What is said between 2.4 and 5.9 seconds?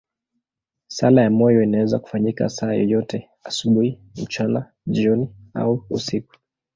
saa yoyote, asubuhi, mchana, jioni au